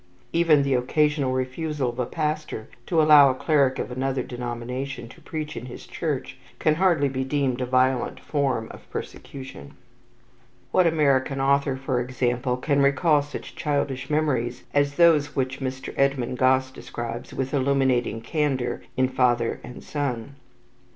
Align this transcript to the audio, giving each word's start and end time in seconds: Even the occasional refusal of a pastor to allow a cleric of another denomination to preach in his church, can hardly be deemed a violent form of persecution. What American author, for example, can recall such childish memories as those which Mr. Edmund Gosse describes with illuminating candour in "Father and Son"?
Even 0.33 0.63
the 0.63 0.73
occasional 0.73 1.31
refusal 1.31 1.89
of 1.89 1.99
a 1.99 2.07
pastor 2.07 2.67
to 2.87 2.99
allow 2.99 3.29
a 3.29 3.35
cleric 3.35 3.77
of 3.77 3.91
another 3.91 4.23
denomination 4.23 5.07
to 5.07 5.21
preach 5.21 5.55
in 5.55 5.67
his 5.67 5.85
church, 5.85 6.39
can 6.57 6.73
hardly 6.73 7.07
be 7.07 7.23
deemed 7.23 7.61
a 7.61 7.67
violent 7.67 8.19
form 8.19 8.67
of 8.71 8.89
persecution. 8.89 9.75
What 10.71 10.87
American 10.87 11.39
author, 11.39 11.77
for 11.77 11.99
example, 12.01 12.57
can 12.57 12.81
recall 12.81 13.21
such 13.21 13.55
childish 13.55 14.09
memories 14.09 14.63
as 14.73 14.95
those 14.95 15.35
which 15.35 15.59
Mr. 15.59 15.93
Edmund 15.95 16.39
Gosse 16.39 16.71
describes 16.71 17.31
with 17.31 17.53
illuminating 17.53 18.21
candour 18.21 18.81
in 18.97 19.07
"Father 19.07 19.59
and 19.63 19.83
Son"? 19.83 20.33